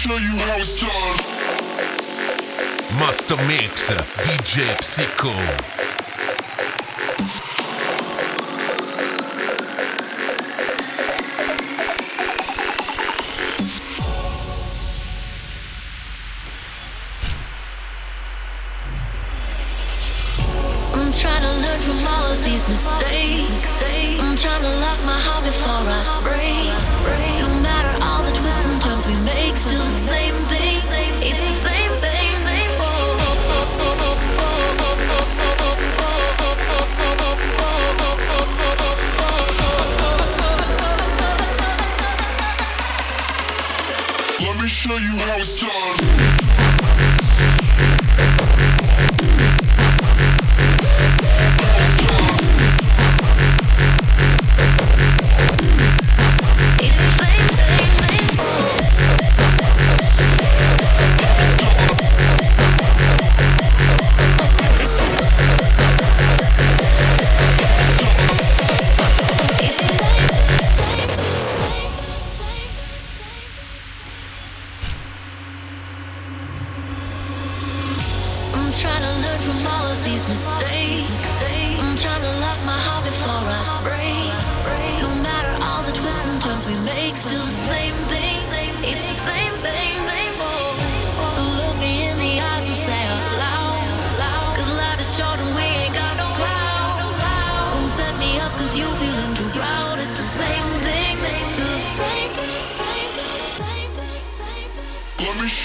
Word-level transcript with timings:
show 0.00 0.16
you 0.16 0.34
how 0.46 0.56
it's 0.56 0.80
done. 0.80 0.90
Master 2.98 3.36
Mix, 3.46 3.90
DJ 4.24 4.82
Psycho. 4.82 5.79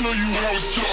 show 0.06 0.14
you 0.14 0.26
how 0.36 0.54
it's 0.54 0.76
done. 0.76 0.86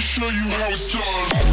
show 0.00 0.28
you 0.28 0.50
how 0.50 0.68
it's 0.68 0.92
done. 0.92 1.51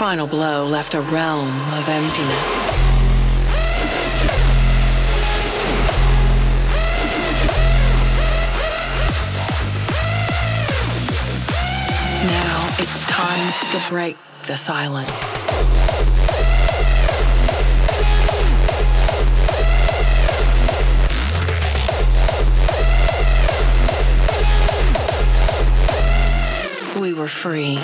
Final 0.00 0.26
blow 0.26 0.66
left 0.66 0.94
a 0.94 1.00
realm 1.02 1.50
of 1.74 1.86
emptiness. 1.86 2.48
Now 12.24 12.76
it's 12.78 13.06
time 13.08 13.52
to 13.72 13.90
break 13.90 14.16
the 14.46 14.56
silence. 14.56 15.10
We 26.98 27.12
were 27.12 27.28
free. 27.28 27.78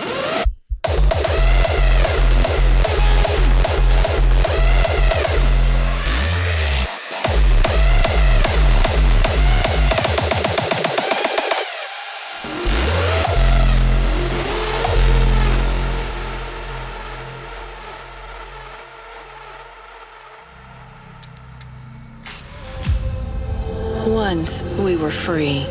Free, 25.26 25.66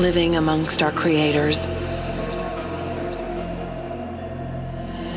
living 0.00 0.34
amongst 0.34 0.82
our 0.82 0.90
creators. 0.90 1.66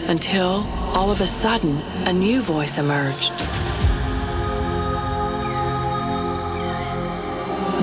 Until 0.08 0.64
all 0.94 1.10
of 1.10 1.22
a 1.22 1.26
sudden, 1.26 1.78
a 2.06 2.14
new 2.14 2.40
voice 2.40 2.78
emerged. 2.78 3.32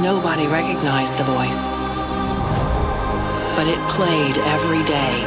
Nobody 0.00 0.46
recognized 0.46 1.16
the 1.18 1.24
voice, 1.24 1.66
but 3.56 3.66
it 3.66 3.80
played 3.88 4.38
every 4.38 4.84
day, 4.84 5.24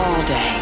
all 0.00 0.22
day. 0.24 0.59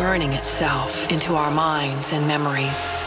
Burning 0.00 0.32
itself 0.32 1.12
into 1.12 1.34
our 1.34 1.50
minds 1.50 2.14
and 2.14 2.26
memories. 2.26 2.99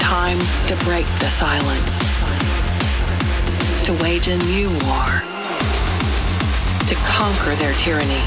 Time 0.00 0.38
to 0.66 0.76
break 0.84 1.06
the 1.18 1.30
silence, 1.30 1.98
to 3.86 3.92
wage 4.02 4.28
a 4.28 4.36
new 4.44 4.68
war, 4.84 5.22
to 6.86 6.94
conquer 7.06 7.54
their 7.56 7.72
tyranny, 7.74 8.20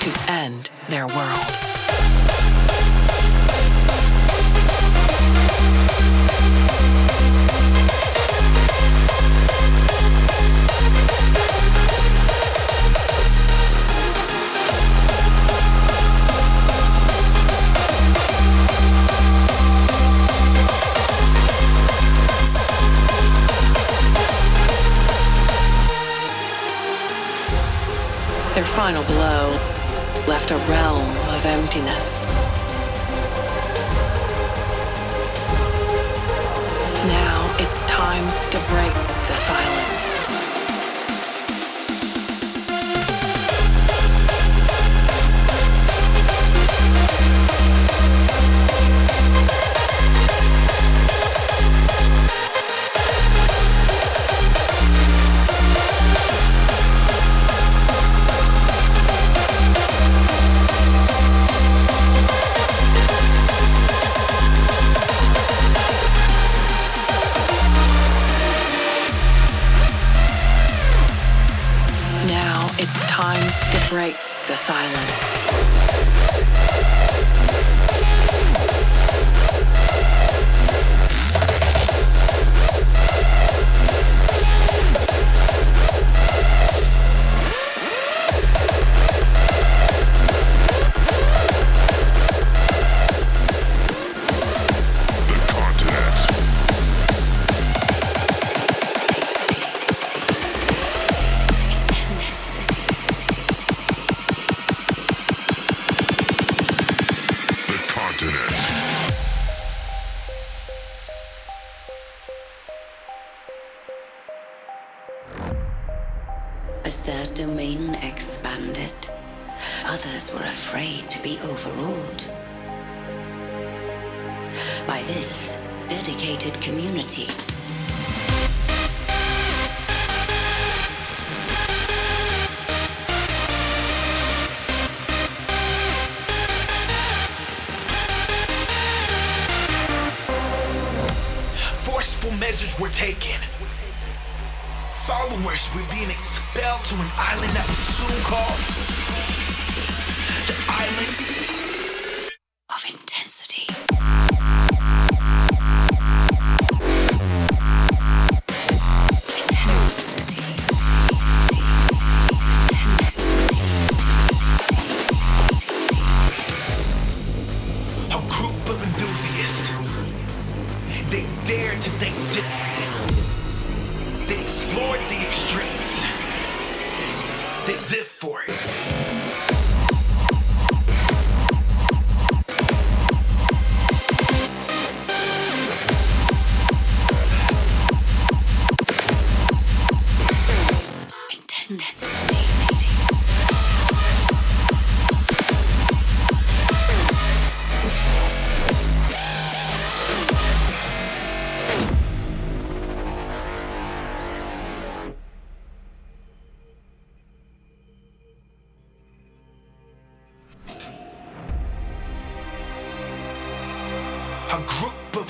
to 0.00 0.32
end 0.32 0.70
their 0.88 1.06
world. 1.08 1.69
Final 28.86 29.04
blow 29.04 29.50
left 30.26 30.50
a 30.52 30.56
realm 30.66 31.06
of 31.36 31.44
emptiness. 31.44 32.16
Now 37.06 37.54
it's 37.58 37.82
time 37.82 38.24
to 38.52 38.58
break 38.70 39.09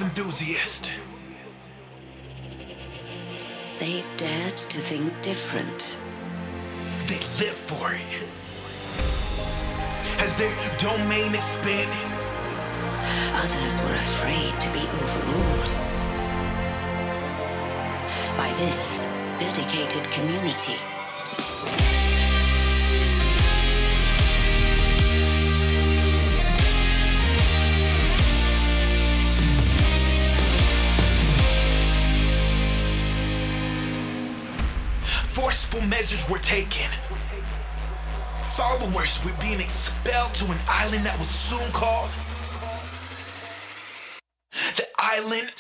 Enthusiast. 0.03 0.93
They 3.79 4.03
dared 4.17 4.57
to 4.57 4.79
think 4.79 5.13
different. 5.21 5.99
They 7.07 7.21
live 7.45 7.59
for 7.69 7.93
it. 7.93 8.23
As 10.23 10.35
their 10.37 10.55
domain 10.79 11.35
expanded, 11.35 12.13
others 13.35 13.83
were 13.83 13.97
afraid 13.97 14.59
to 14.61 14.71
be 14.73 14.81
overruled. 14.81 15.71
By 18.39 18.51
this 18.57 19.07
dedicated 19.39 20.11
community. 20.11 21.00
Measures 35.89 36.29
were 36.29 36.39
taken. 36.39 36.91
Followers 38.53 39.25
were 39.25 39.33
being 39.41 39.59
expelled 39.61 40.35
to 40.35 40.45
an 40.45 40.59
island 40.69 41.05
that 41.07 41.19
was 41.19 41.29
soon 41.29 41.73
called 41.73 42.11
the 44.77 44.87
island 44.99 45.60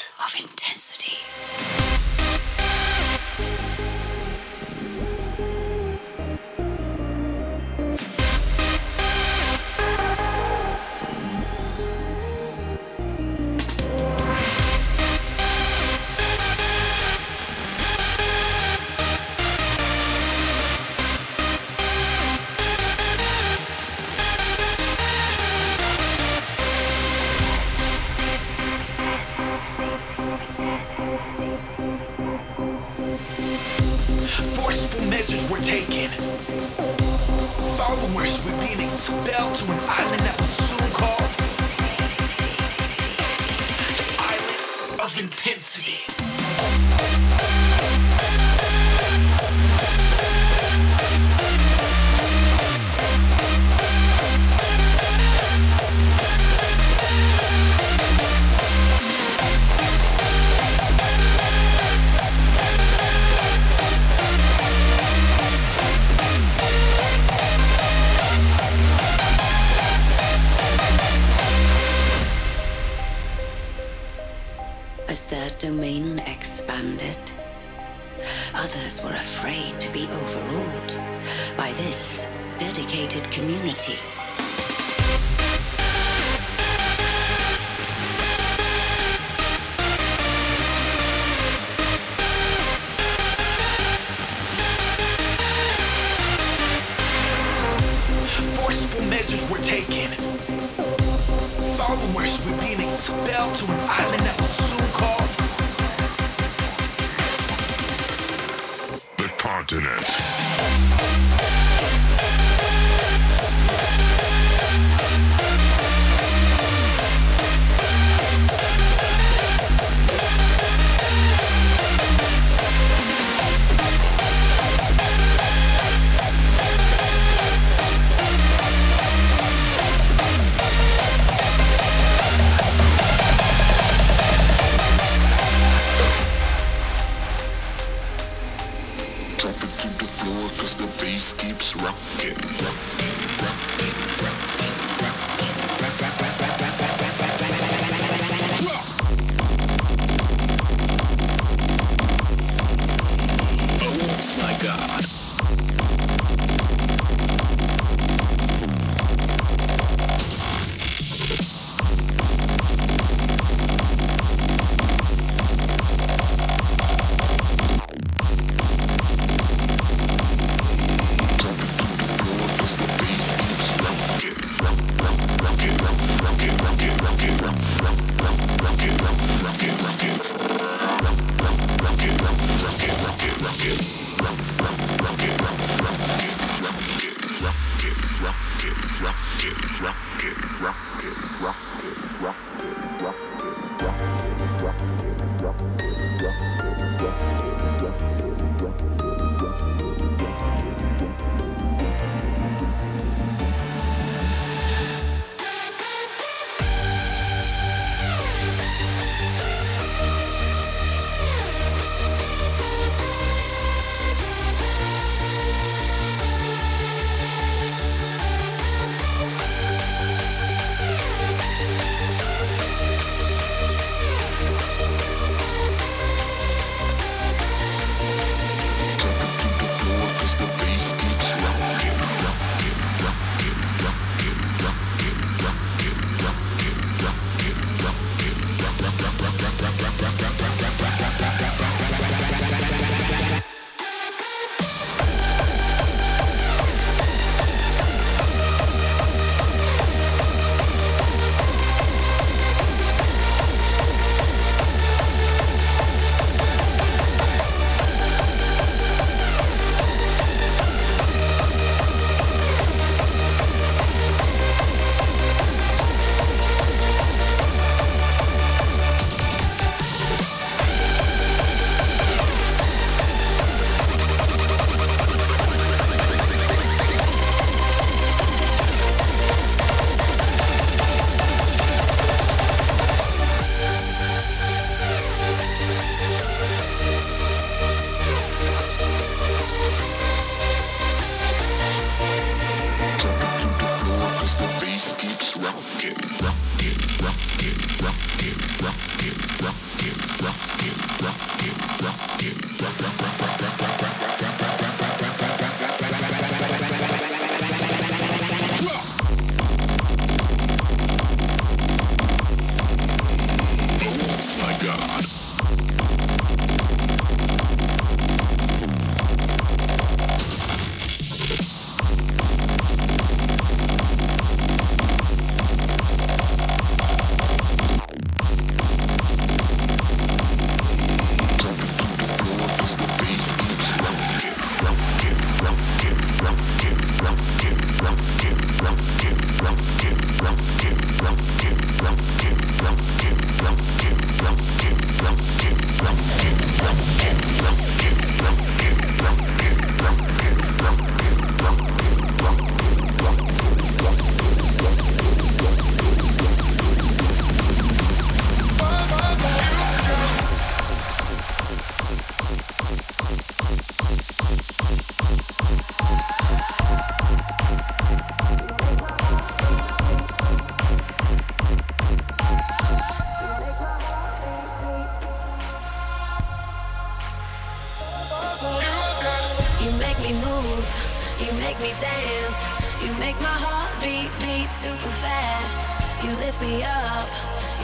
lift 386.30 386.43
me 386.43 386.62
up. 386.62 387.08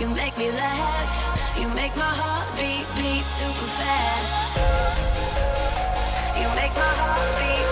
You 0.01 0.09
make 0.09 0.37
me 0.37 0.51
laugh. 0.51 1.57
You 1.59 1.69
make 1.69 1.95
my 1.97 2.13
heart 2.21 2.49
beat 2.57 2.87
beat 2.97 3.25
super 3.39 3.69
fast. 3.79 4.59
You 6.41 6.49
make 6.61 6.75
my 6.75 6.93
heart 7.01 7.39
beat. 7.39 7.66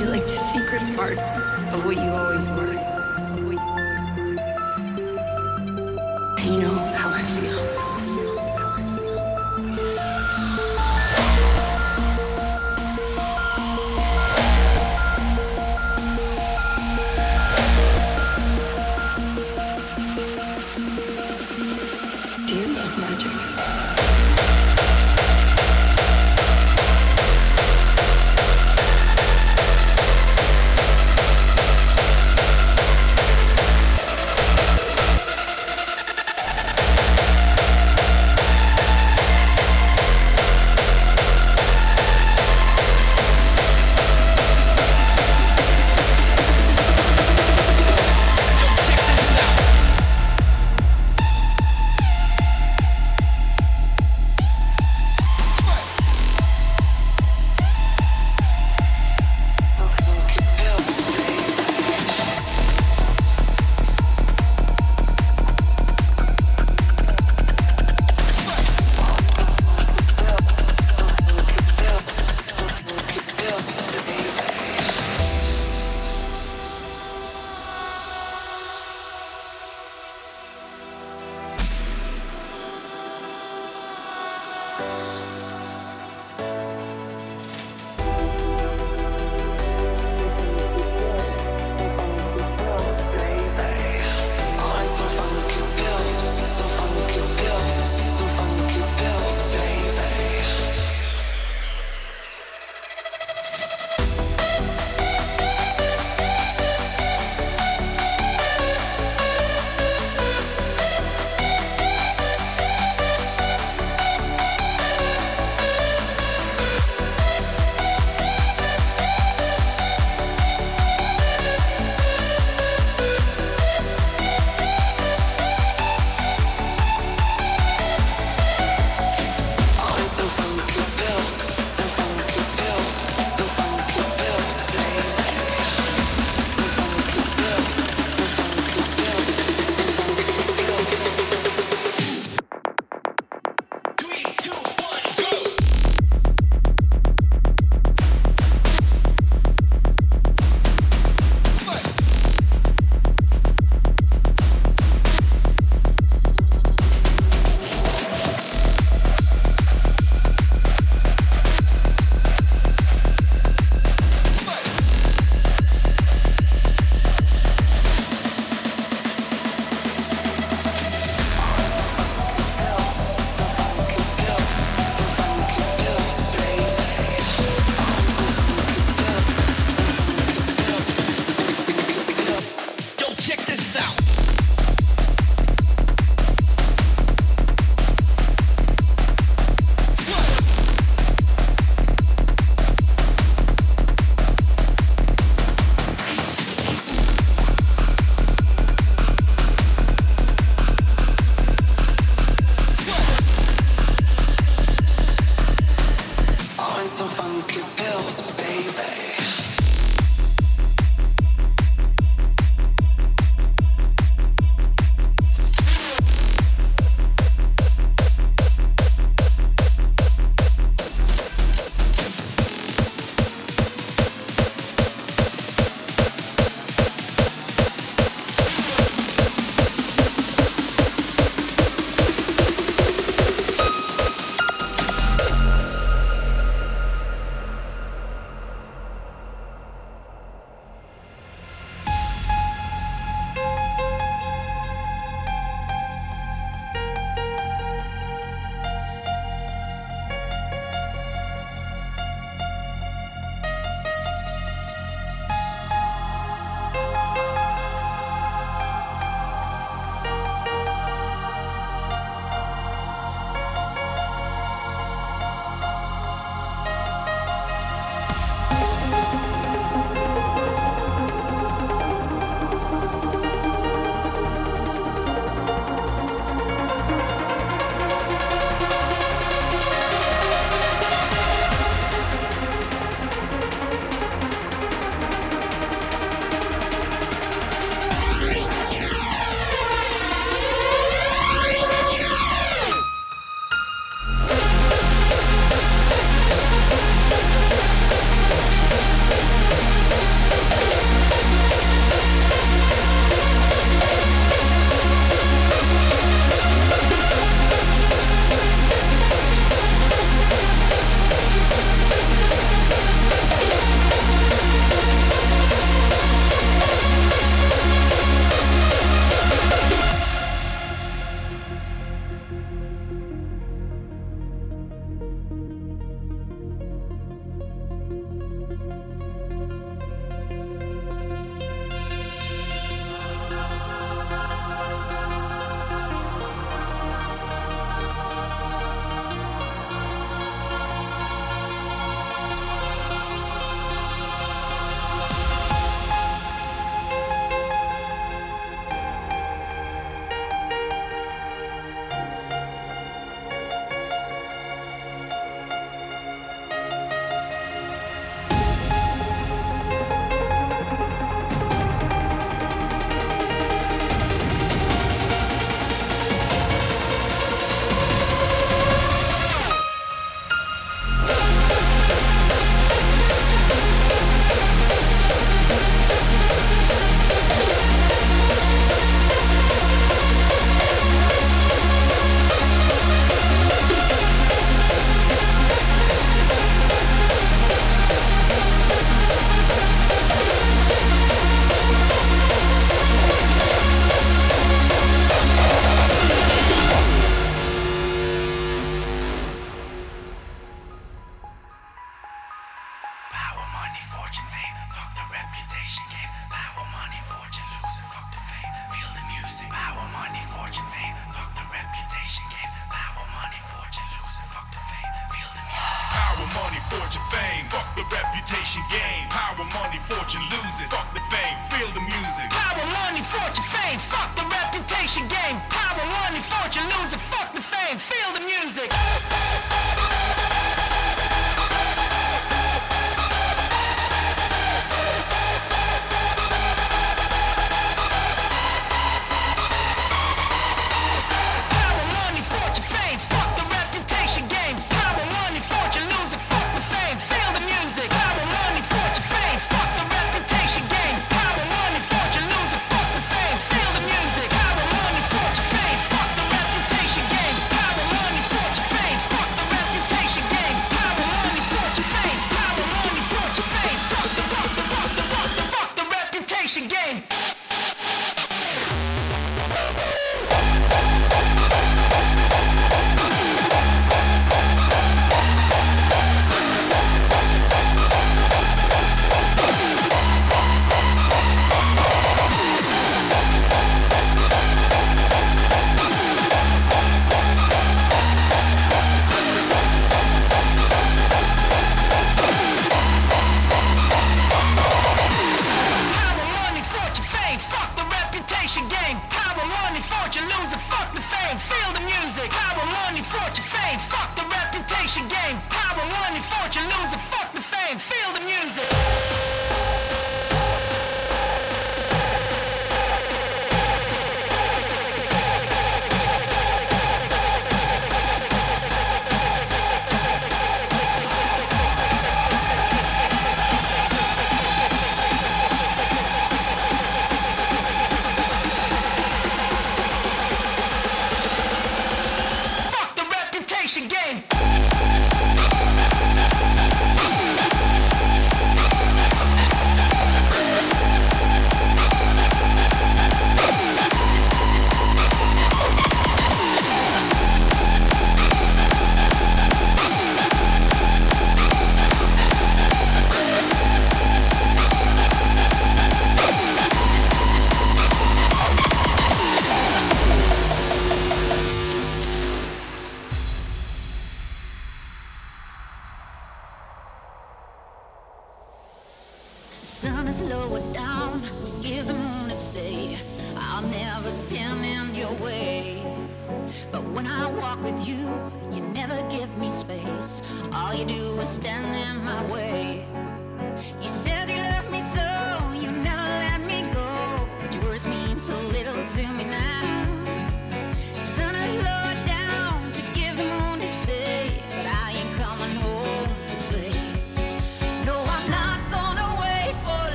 You're 0.00 0.10
like 0.10 0.22
the 0.22 0.28
secret 0.28 0.80
part 0.94 1.18
of 1.74 1.84
what 1.84 1.96
you 1.96 2.02
always 2.02 2.46
were. 2.46 2.97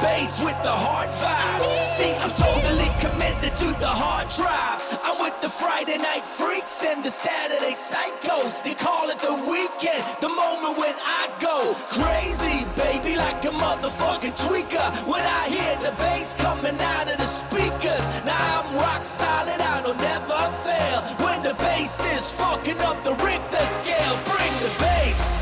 Bass 0.00 0.42
with 0.42 0.56
the 0.62 0.72
hard 0.72 1.08
vibe. 1.20 1.86
See, 1.86 2.12
I'm 2.20 2.32
totally 2.36 2.90
committed 3.00 3.54
to 3.62 3.68
the 3.80 3.88
hard 3.88 4.28
drive. 4.28 4.80
I'm 5.04 5.20
with 5.20 5.40
the 5.40 5.48
Friday 5.48 5.98
night 5.98 6.24
freaks 6.24 6.84
and 6.84 7.04
the 7.04 7.10
Saturday 7.10 7.72
psychos. 7.72 8.62
They 8.62 8.74
call 8.74 9.10
it 9.10 9.18
the 9.20 9.36
weekend, 9.48 10.02
the 10.20 10.28
moment 10.28 10.76
when 10.76 10.94
I 10.96 11.28
go 11.40 11.74
crazy, 11.92 12.64
baby, 12.76 13.16
like 13.16 13.44
a 13.44 13.52
motherfucking 13.52 14.36
tweaker. 14.36 14.88
When 15.06 15.22
I 15.22 15.42
hear 15.48 15.74
the 15.84 15.94
bass 15.96 16.34
coming 16.34 16.78
out 16.96 17.06
of 17.12 17.16
the 17.18 17.30
speakers, 17.30 18.04
now 18.24 18.64
I'm 18.64 18.76
rock 18.76 19.04
solid, 19.04 19.60
I 19.60 19.82
don't 19.84 20.00
never 20.00 20.40
fail. 20.64 20.98
When 21.24 21.42
the 21.42 21.54
bass 21.54 22.00
is 22.16 22.38
fucking 22.38 22.80
up 22.80 22.98
the 23.04 23.14
Richter 23.24 23.64
scale, 23.64 24.16
bring 24.24 24.52
the 24.64 24.72
bass. 24.80 25.36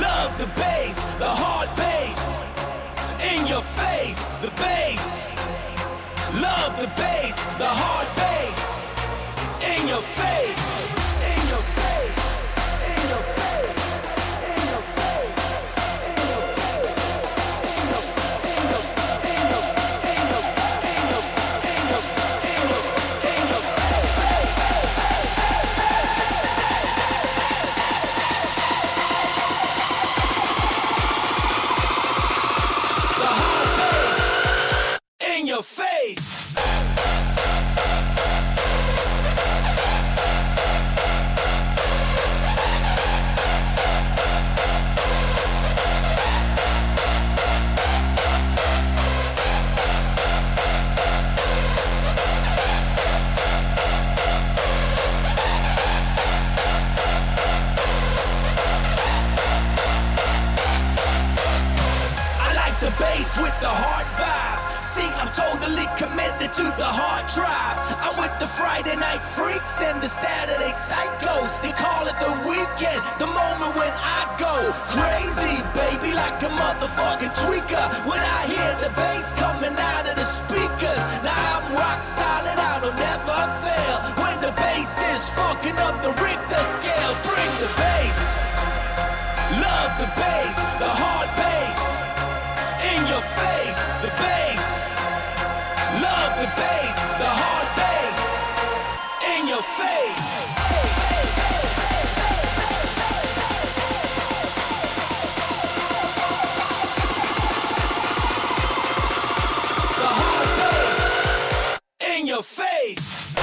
Love 0.00 0.36
the 0.38 0.50
bass, 0.60 1.06
the 1.16 1.28
hard 1.28 1.70
bass. 1.76 2.37
Your 3.48 3.62
face, 3.62 4.42
the 4.42 4.48
bass. 4.60 5.26
Love 6.34 6.78
the 6.78 6.86
bass, 7.00 7.46
the 7.56 7.64
hard 7.64 8.06
bass. 8.14 8.82
In 9.80 9.88
your 9.88 10.02
face. 10.02 11.07
With 63.36 63.52
the 63.60 63.68
hard 63.68 64.08
vibe. 64.16 64.60
See, 64.80 65.10
I'm 65.20 65.28
totally 65.36 65.84
committed 66.00 66.48
to 66.56 66.64
the 66.80 66.88
hard 66.88 67.28
drive. 67.28 67.76
I'm 68.00 68.16
with 68.16 68.32
the 68.40 68.48
Friday 68.48 68.96
night 68.96 69.20
freaks 69.20 69.82
and 69.84 70.00
the 70.00 70.08
Saturday 70.08 70.72
psychos. 70.72 71.60
They 71.60 71.74
call 71.76 72.08
it 72.08 72.16
the 72.22 72.32
weekend, 72.48 73.02
the 73.20 73.28
moment 73.28 73.76
when 73.76 73.92
I 73.92 74.32
go 74.40 74.72
crazy, 74.88 75.60
baby, 75.76 76.16
like 76.16 76.40
a 76.40 76.48
motherfucking 76.56 77.34
tweaker. 77.36 77.84
When 78.08 78.22
I 78.22 78.40
hear 78.48 78.70
the 78.80 78.94
bass 78.96 79.34
coming 79.36 79.76
out 79.76 80.08
of 80.08 80.16
the 80.16 80.24
speakers, 80.24 81.02
now 81.20 81.36
I'm 81.36 81.74
rock 81.76 82.00
solid, 82.00 82.56
I 82.56 82.80
don't 82.80 82.96
never 82.96 83.40
fail. 83.60 83.98
When 84.24 84.40
the 84.40 84.56
bass 84.56 85.04
is 85.12 85.28
fucking 85.36 85.76
up 85.84 86.00
the 86.00 86.16
Richter 86.22 86.64
scale. 86.64 87.12
Bring 87.28 87.52
the 87.60 87.68
bass. 87.76 88.40
Love 89.60 89.92
the 90.00 90.08
bass, 90.16 90.56
the 90.80 90.88
hard 90.88 91.28
bass. 91.36 91.97
Your 93.18 93.26
face, 93.26 93.88
the 94.00 94.08
bass. 94.22 94.86
Love 96.00 96.32
the 96.38 96.46
bass, 96.54 97.02
the 97.18 97.30
hard 97.40 97.68
bass. 97.74 98.20
In 99.34 99.48
your 99.48 99.60
face. 99.60 100.44
The 109.98 110.06
face. 112.40 113.37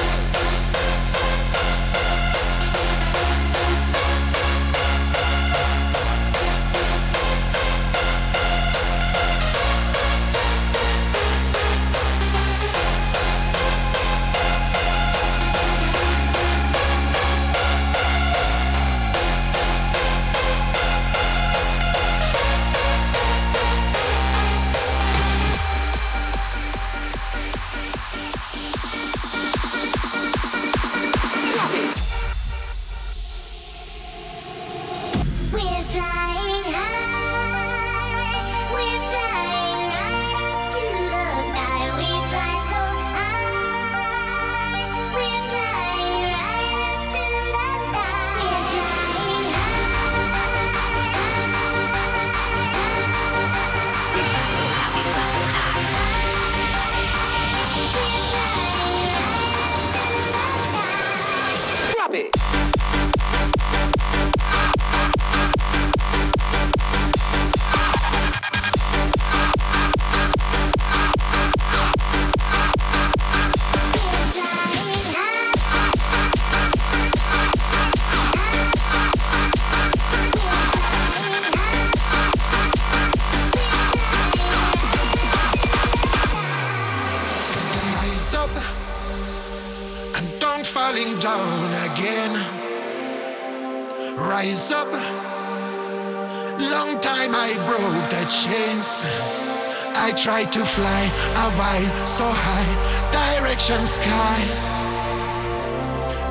I 100.25 100.27
tried 100.27 100.51
to 100.53 100.65
fly 100.65 101.03
a 101.35 101.51
while 101.55 102.07
so 102.07 102.25
high, 102.25 102.65
direction 103.13 103.85
sky. 103.85 104.41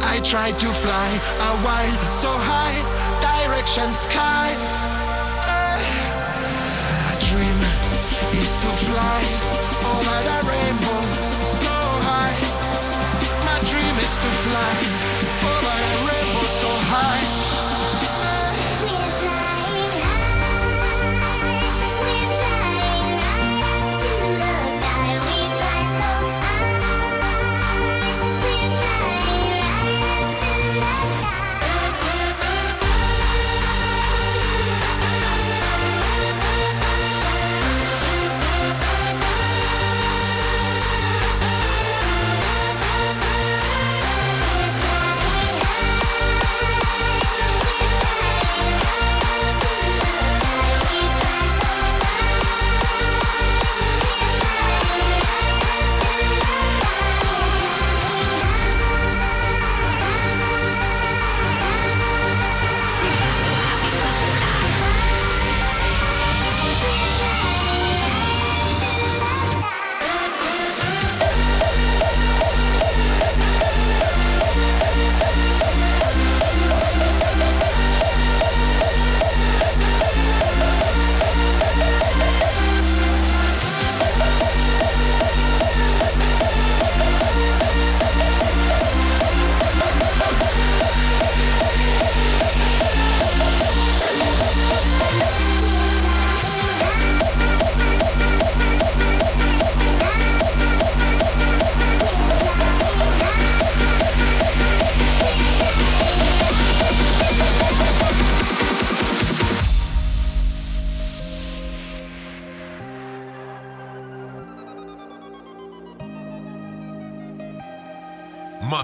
I 0.02 0.18
tried 0.18 0.58
to 0.58 0.66
fly 0.66 1.10
a 1.38 1.54
while 1.62 2.10
so 2.10 2.30
high, 2.34 2.74
direction 3.22 3.92
sky. 3.92 4.50
Eh. 5.46 5.78
Hey. 5.78 6.10
My 7.06 7.14
dream 7.22 7.60
is 8.42 8.52
to 8.62 8.70
fly 8.82 9.22
over 9.86 10.16
the 10.26 10.38
rainbow 10.50 10.93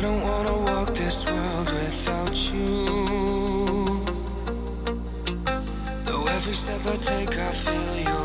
I 0.00 0.02
don't 0.02 0.22
wanna 0.22 0.56
walk 0.56 0.94
this 0.94 1.26
world 1.26 1.70
without 1.74 2.34
you. 2.54 4.02
Though 6.04 6.26
every 6.28 6.54
step 6.54 6.86
I 6.86 6.96
take, 6.96 7.36
I 7.36 7.52
feel 7.52 7.96
you. 8.08 8.19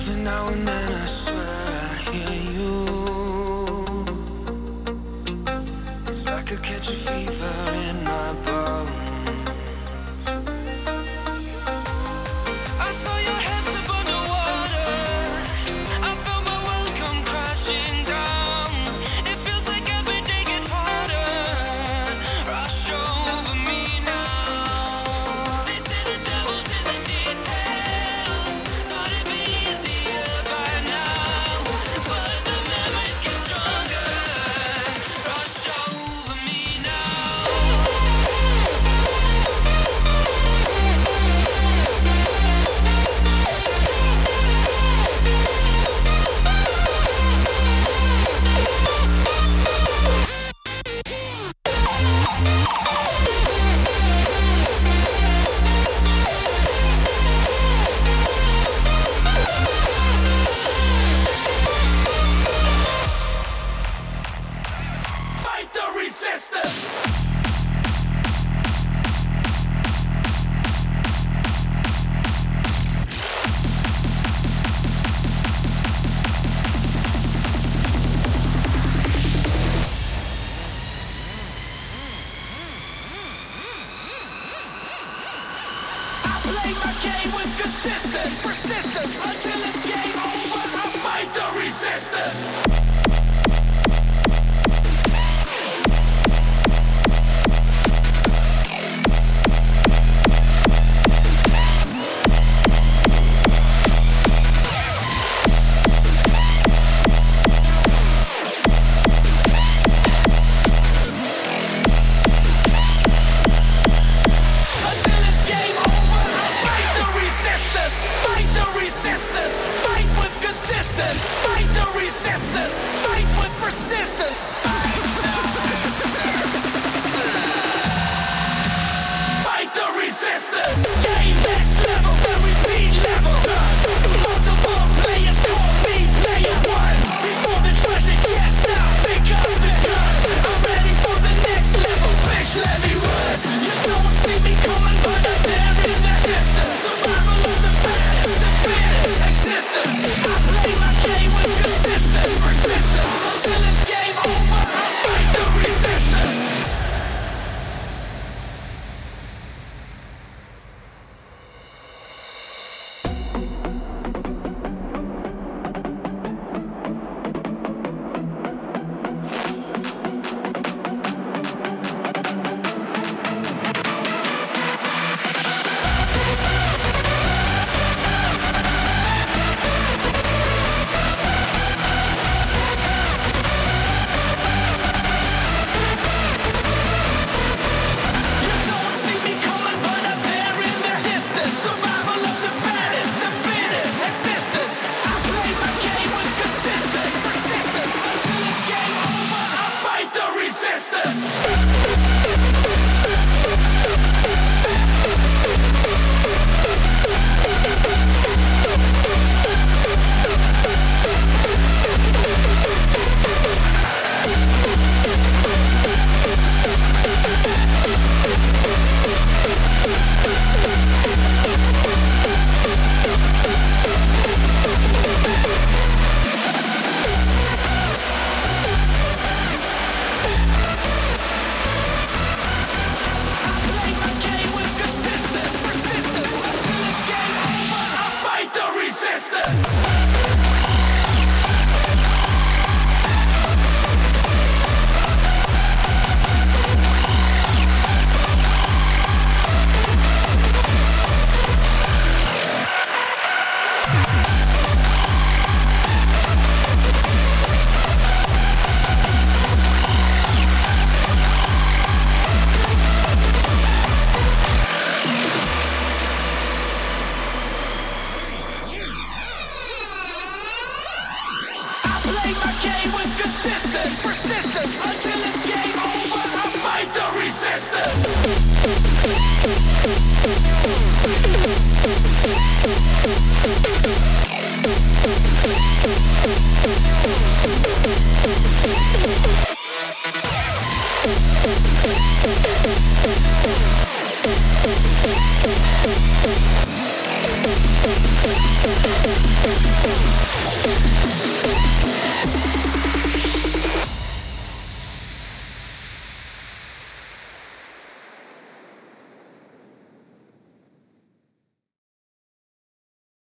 laugh 0.00 0.08
and 0.08 0.24
now 0.24 0.48
and 0.48 0.68
then. 0.68 0.89